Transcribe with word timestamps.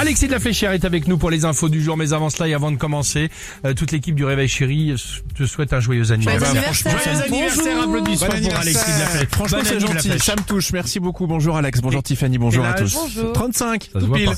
Alexis 0.00 0.28
de 0.28 0.32
la 0.32 0.38
Fléchière 0.38 0.70
est 0.70 0.84
avec 0.84 1.08
nous 1.08 1.18
pour 1.18 1.28
les 1.28 1.44
infos 1.44 1.68
du 1.68 1.82
jour, 1.82 1.96
mais 1.96 2.12
avant 2.12 2.30
cela 2.30 2.48
et 2.48 2.54
avant 2.54 2.70
de 2.70 2.76
commencer, 2.76 3.30
euh, 3.64 3.74
toute 3.74 3.90
l'équipe 3.90 4.14
du 4.14 4.24
Réveil 4.24 4.46
Chéri 4.46 4.92
euh, 4.92 4.96
te 5.36 5.44
souhaite 5.44 5.72
un 5.72 5.80
joyeux 5.80 6.12
anniversaire. 6.12 6.38
Joyeux 6.40 6.56
anniversaire. 6.58 6.98
Joyeux 7.02 7.22
anniversaire, 7.22 7.82
applaudissements 7.82 8.28
Bon 8.28 8.48
pour 8.48 8.58
Alexis 8.60 8.92
de 8.94 8.98
la 9.00 9.06
Flèche. 9.06 9.28
Franchement, 9.32 9.58
c'est 9.64 9.80
gentil. 9.80 10.18
Ça 10.20 10.36
me 10.36 10.42
touche. 10.42 10.72
Merci 10.72 11.00
beaucoup. 11.00 11.26
Bonjour 11.26 11.56
Alex. 11.56 11.80
Bonjour 11.80 11.98
Et- 11.98 12.02
Tiffany. 12.04 12.38
Bonjour 12.38 12.64
à 12.64 12.74
tous. 12.74 12.94
Bonjour. 12.94 13.32
35. 13.32 13.90
Ça 13.92 13.98
tout 13.98 14.12
pile. 14.12 14.30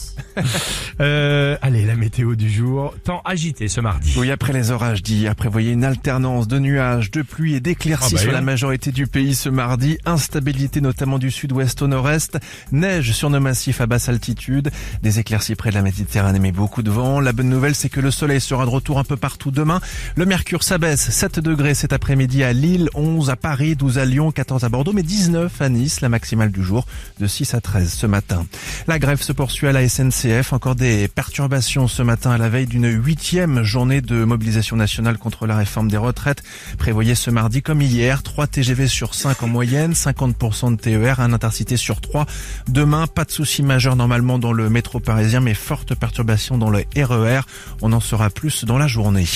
Euh, 1.00 1.56
allez, 1.60 1.84
la 1.84 1.94
météo 1.94 2.36
du 2.36 2.50
jour. 2.50 2.94
Temps 3.04 3.20
agité 3.26 3.68
ce 3.68 3.82
mardi. 3.82 4.14
Oui, 4.16 4.30
après 4.30 4.54
les 4.54 4.70
orages 4.70 5.02
d'hier, 5.02 5.34
prévoyez 5.36 5.72
une 5.72 5.84
alternance 5.84 6.48
de 6.48 6.58
nuages, 6.58 7.10
de 7.10 7.20
pluie 7.20 7.54
et 7.54 7.60
d'éclaircies 7.60 8.06
Ah 8.12 8.14
bah, 8.14 8.20
sur 8.20 8.28
oui. 8.30 8.34
la 8.34 8.40
majorité 8.40 8.92
du 8.92 9.06
pays 9.06 9.34
ce 9.34 9.50
mardi. 9.50 9.98
Instabilité 10.06 10.80
notamment 10.80 11.18
du 11.18 11.30
sud-ouest 11.30 11.82
au 11.82 11.86
nord-est. 11.86 12.38
Neige 12.72 13.12
sur 13.12 13.28
nos 13.28 13.40
massifs 13.40 13.80
à 13.82 13.86
basse 13.86 14.08
altitude. 14.08 14.70
Des 15.02 15.18
éclaircies 15.18 15.49
près 15.54 15.70
de 15.70 15.74
la 15.74 15.82
Méditerranée 15.82 16.38
mais 16.38 16.52
beaucoup 16.52 16.82
de 16.82 16.90
vent. 16.90 17.20
La 17.20 17.32
bonne 17.32 17.48
nouvelle, 17.48 17.74
c'est 17.74 17.88
que 17.88 18.00
le 18.00 18.10
soleil 18.10 18.40
sera 18.40 18.64
de 18.64 18.70
retour 18.70 18.98
un 18.98 19.04
peu 19.04 19.16
partout 19.16 19.50
demain. 19.50 19.80
Le 20.16 20.26
mercure 20.26 20.62
s'abaisse 20.62 21.10
7 21.10 21.40
degrés 21.40 21.74
cet 21.74 21.92
après-midi 21.92 22.42
à 22.42 22.52
Lille, 22.52 22.88
11 22.94 23.30
à 23.30 23.36
Paris, 23.36 23.76
12 23.76 23.98
à 23.98 24.04
Lyon, 24.04 24.30
14 24.32 24.64
à 24.64 24.68
Bordeaux, 24.68 24.92
mais 24.92 25.02
19 25.02 25.60
à 25.60 25.68
Nice, 25.68 26.00
la 26.00 26.08
maximale 26.08 26.50
du 26.50 26.62
jour 26.62 26.86
de 27.18 27.26
6 27.26 27.54
à 27.54 27.60
13 27.60 27.92
ce 27.92 28.06
matin. 28.06 28.46
La 28.86 28.98
grève 28.98 29.20
se 29.20 29.32
poursuit 29.32 29.66
à 29.66 29.72
la 29.72 29.88
SNCF. 29.88 30.52
Encore 30.52 30.74
des 30.74 31.08
perturbations 31.08 31.88
ce 31.88 32.02
matin 32.02 32.30
à 32.30 32.38
la 32.38 32.48
veille 32.48 32.66
d'une 32.66 32.88
huitième 32.88 33.62
journée 33.62 34.00
de 34.00 34.24
mobilisation 34.24 34.76
nationale 34.76 35.18
contre 35.18 35.46
la 35.46 35.56
réforme 35.56 35.88
des 35.88 35.96
retraites. 35.96 36.42
Prévoyez 36.78 37.14
ce 37.14 37.30
mardi 37.30 37.62
comme 37.62 37.82
hier, 37.82 38.22
3 38.22 38.46
TGV 38.46 38.86
sur 38.86 39.14
5 39.14 39.42
en 39.42 39.48
moyenne, 39.48 39.92
50% 39.92 40.76
de 40.76 40.80
TER, 40.80 41.20
un 41.20 41.32
intercité 41.32 41.76
sur 41.76 42.00
3. 42.00 42.26
Demain, 42.68 43.06
pas 43.06 43.24
de 43.24 43.30
soucis 43.30 43.62
majeurs 43.62 43.96
normalement 43.96 44.38
dans 44.38 44.52
le 44.52 44.70
métro 44.70 45.00
parisien, 45.00 45.39
mais 45.40 45.54
forte 45.54 45.94
perturbation 45.94 46.58
dans 46.58 46.70
le 46.70 46.84
RER. 46.96 47.40
On 47.82 47.92
en 47.92 48.00
saura 48.00 48.30
plus 48.30 48.64
dans 48.64 48.78
la 48.78 48.86
journée. 48.86 49.26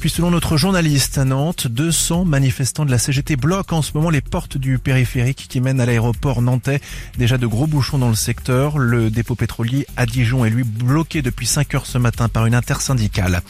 Puis 0.00 0.10
selon 0.10 0.30
notre 0.30 0.56
journaliste 0.56 1.18
à 1.18 1.24
Nantes, 1.24 1.66
200 1.66 2.24
manifestants 2.24 2.84
de 2.84 2.90
la 2.90 2.98
CGT 2.98 3.36
bloquent 3.36 3.76
en 3.76 3.82
ce 3.82 3.92
moment 3.94 4.10
les 4.10 4.20
portes 4.20 4.58
du 4.58 4.78
périphérique 4.78 5.46
qui 5.48 5.60
mènent 5.60 5.80
à 5.80 5.86
l'aéroport 5.86 6.42
nantais. 6.42 6.80
Déjà 7.18 7.38
de 7.38 7.46
gros 7.46 7.66
bouchons 7.66 7.98
dans 7.98 8.08
le 8.08 8.14
secteur. 8.14 8.78
Le 8.78 9.10
dépôt 9.10 9.34
pétrolier 9.34 9.86
à 9.96 10.06
Dijon 10.06 10.44
est 10.44 10.50
lui 10.50 10.64
bloqué 10.64 11.22
depuis 11.22 11.46
5 11.46 11.74
heures 11.74 11.86
ce 11.86 11.98
matin 11.98 12.28
par 12.28 12.46
une 12.46 12.54
intersyndicale. 12.54 13.42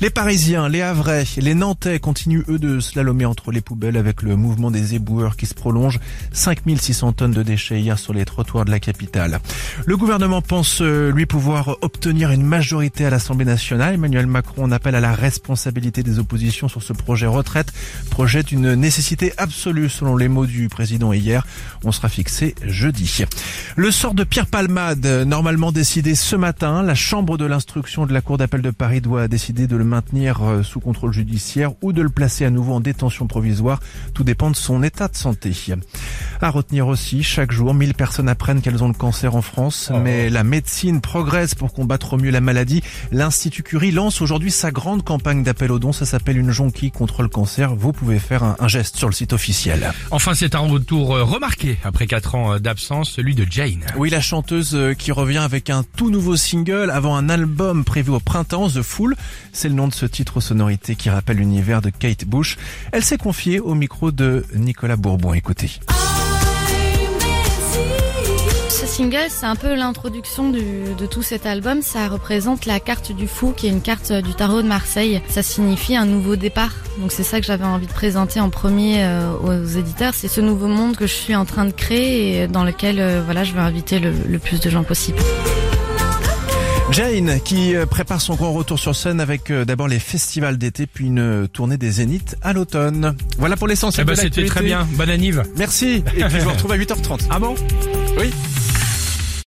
Les 0.00 0.10
Parisiens, 0.10 0.68
les 0.68 0.82
Havrais, 0.82 1.24
les 1.36 1.54
Nantais 1.54 1.98
continuent 2.00 2.44
eux 2.48 2.58
de 2.58 2.80
slalomer 2.80 3.24
entre 3.24 3.52
les 3.52 3.60
poubelles 3.60 3.96
avec 3.96 4.22
le 4.22 4.36
mouvement 4.36 4.70
des 4.70 4.94
éboueurs 4.94 5.36
qui 5.36 5.46
se 5.46 5.54
prolonge. 5.54 5.98
5600 6.32 7.12
tonnes 7.12 7.32
de 7.32 7.42
déchets 7.42 7.80
hier 7.80 7.98
sur 7.98 8.12
les 8.12 8.24
trottoirs 8.24 8.64
de 8.64 8.70
la 8.70 8.80
capitale. 8.80 9.40
Le 9.86 9.96
gouvernement 9.96 10.42
pense 10.42 10.80
euh, 10.80 11.10
lui 11.10 11.26
pouvoir 11.26 11.57
obtenir 11.82 12.30
une 12.30 12.44
majorité 12.44 13.04
à 13.04 13.10
l'Assemblée 13.10 13.44
nationale. 13.44 13.94
Emmanuel 13.94 14.26
Macron 14.26 14.70
appelle 14.70 14.94
à 14.94 15.00
la 15.00 15.12
responsabilité 15.12 16.02
des 16.02 16.18
oppositions 16.18 16.68
sur 16.68 16.82
ce 16.82 16.92
projet 16.92 17.26
retraite. 17.26 17.72
Projet 18.10 18.42
d'une 18.42 18.74
nécessité 18.74 19.32
absolue 19.36 19.88
selon 19.88 20.16
les 20.16 20.28
mots 20.28 20.46
du 20.46 20.68
président 20.68 21.12
hier. 21.12 21.46
On 21.84 21.92
sera 21.92 22.08
fixé 22.08 22.54
jeudi. 22.62 23.24
Le 23.76 23.90
sort 23.90 24.14
de 24.14 24.24
Pierre 24.24 24.46
Palmade, 24.46 25.06
normalement 25.26 25.72
décidé 25.72 26.14
ce 26.14 26.36
matin, 26.36 26.82
la 26.82 26.94
chambre 26.94 27.38
de 27.38 27.46
l'instruction 27.46 28.06
de 28.06 28.12
la 28.12 28.20
Cour 28.20 28.38
d'appel 28.38 28.62
de 28.62 28.70
Paris 28.70 29.00
doit 29.00 29.28
décider 29.28 29.66
de 29.66 29.76
le 29.76 29.84
maintenir 29.84 30.42
euh, 30.42 30.62
sous 30.62 30.80
contrôle 30.80 31.12
judiciaire 31.12 31.72
ou 31.82 31.92
de 31.92 32.02
le 32.02 32.10
placer 32.10 32.44
à 32.44 32.50
nouveau 32.50 32.74
en 32.74 32.80
détention 32.80 33.26
provisoire. 33.26 33.80
Tout 34.14 34.24
dépend 34.24 34.50
de 34.50 34.56
son 34.56 34.82
état 34.82 35.08
de 35.08 35.16
santé. 35.16 35.52
À 36.40 36.50
retenir 36.50 36.86
aussi, 36.86 37.22
chaque 37.22 37.50
jour, 37.52 37.74
1000 37.74 37.94
personnes 37.94 38.28
apprennent 38.28 38.60
qu'elles 38.60 38.82
ont 38.84 38.88
le 38.88 38.94
cancer 38.94 39.34
en 39.34 39.42
France, 39.42 39.90
mais 40.04 40.30
la 40.30 40.44
médecine 40.44 41.00
progresse 41.00 41.54
pour 41.54 41.72
combattre 41.72 42.14
au 42.14 42.16
mieux 42.16 42.30
la 42.30 42.40
maladie. 42.40 42.82
L'Institut 43.10 43.62
Curie 43.62 43.90
lance 43.90 44.20
aujourd'hui 44.20 44.50
sa 44.50 44.70
grande 44.70 45.04
campagne 45.04 45.42
d'appel 45.42 45.72
aux 45.72 45.78
dons. 45.78 45.92
Ça 45.92 46.06
s'appelle 46.06 46.38
une 46.38 46.50
jonquille 46.50 46.92
contre 46.92 47.22
le 47.22 47.28
cancer. 47.28 47.74
Vous 47.74 47.92
pouvez 47.92 48.18
faire 48.18 48.44
un, 48.44 48.56
un 48.60 48.68
geste 48.68 48.96
sur 48.96 49.08
le 49.08 49.14
site 49.14 49.32
officiel. 49.32 49.92
Enfin, 50.10 50.34
c'est 50.34 50.54
un 50.54 50.60
retour 50.60 51.16
euh, 51.16 51.24
remarqué 51.24 51.78
après 51.84 52.06
4 52.06 52.34
ans 52.34 52.52
euh, 52.54 52.58
d'absence, 52.58 53.10
celui 53.10 53.34
de 53.34 53.46
Jane. 53.48 53.84
Oui, 53.96 54.10
la 54.10 54.20
chanteuse 54.20 54.74
euh, 54.74 54.94
qui 54.94 55.12
revient 55.12 55.38
avec 55.38 55.70
un 55.70 55.84
tout 55.96 56.10
nouveau 56.10 56.36
single 56.36 56.90
avant 56.90 57.16
un 57.16 57.28
album 57.28 57.84
prévu 57.84 58.10
au 58.10 58.20
printemps, 58.20 58.68
The 58.68 58.82
Fool. 58.82 59.16
C'est 59.52 59.68
le 59.68 59.74
nom 59.74 59.88
de 59.88 59.94
ce 59.94 60.06
titre 60.06 60.36
aux 60.38 60.40
sonorités 60.40 60.94
qui 60.94 61.10
rappelle 61.10 61.38
l'univers 61.38 61.82
de 61.82 61.90
Kate 61.90 62.24
Bush. 62.24 62.56
Elle 62.92 63.04
s'est 63.04 63.18
confiée 63.18 63.60
au 63.60 63.74
micro 63.74 64.12
de 64.12 64.44
Nicolas 64.54 64.96
Bourbon. 64.96 65.34
Écoutez. 65.34 65.80
Single, 68.98 69.26
c'est 69.28 69.46
un 69.46 69.54
peu 69.54 69.74
l'introduction 69.76 70.50
du- 70.50 70.94
de 70.98 71.06
tout 71.06 71.22
cet 71.22 71.46
album. 71.46 71.82
Ça 71.82 72.08
représente 72.08 72.66
la 72.66 72.80
carte 72.80 73.12
du 73.12 73.28
fou, 73.28 73.52
qui 73.56 73.68
est 73.68 73.70
une 73.70 73.80
carte 73.80 74.12
du 74.12 74.34
tarot 74.34 74.60
de 74.62 74.66
Marseille. 74.66 75.22
Ça 75.28 75.42
signifie 75.44 75.94
un 75.94 76.04
nouveau 76.04 76.34
départ. 76.34 76.72
Donc 77.00 77.12
c'est 77.12 77.22
ça 77.22 77.40
que 77.40 77.46
j'avais 77.46 77.64
envie 77.64 77.86
de 77.86 77.92
présenter 77.92 78.40
en 78.40 78.50
premier 78.50 79.04
euh, 79.04 79.30
aux 79.34 79.64
éditeurs. 79.78 80.14
C'est 80.14 80.26
ce 80.26 80.40
nouveau 80.40 80.66
monde 80.66 80.96
que 80.96 81.06
je 81.06 81.12
suis 81.14 81.36
en 81.36 81.44
train 81.44 81.64
de 81.64 81.70
créer 81.70 82.42
et 82.42 82.48
dans 82.48 82.64
lequel 82.64 82.98
euh, 82.98 83.22
voilà, 83.24 83.44
je 83.44 83.52
veux 83.52 83.60
inviter 83.60 84.00
le, 84.00 84.12
le 84.28 84.38
plus 84.40 84.58
de 84.58 84.68
gens 84.68 84.82
possible. 84.82 85.18
Jane 86.90 87.38
qui 87.44 87.76
euh, 87.76 87.86
prépare 87.86 88.20
son 88.20 88.34
grand 88.34 88.52
retour 88.52 88.78
sur 88.80 88.96
scène 88.96 89.20
avec 89.20 89.50
euh, 89.52 89.64
d'abord 89.64 89.86
les 89.86 90.00
festivals 90.00 90.58
d'été 90.58 90.86
puis 90.88 91.06
une 91.06 91.20
euh, 91.20 91.46
tournée 91.46 91.76
des 91.76 91.90
Zéniths 91.92 92.34
à 92.42 92.52
l'automne. 92.52 93.14
Voilà 93.38 93.56
pour 93.56 93.68
Eh 93.68 93.70
l'essentiel 93.70 94.06
ben, 94.06 94.14
de 94.14 94.20
c'était 94.20 94.44
très 94.46 94.62
bien. 94.62 94.88
Bonne 94.94 95.10
anniv. 95.10 95.44
Merci. 95.56 96.02
Et 96.16 96.24
puis 96.24 96.40
je 96.40 96.44
vous 96.44 96.50
retrouve 96.50 96.72
à 96.72 96.76
8h30. 96.78 97.26
Ah 97.30 97.38
bon? 97.38 97.54
Oui. 98.18 98.32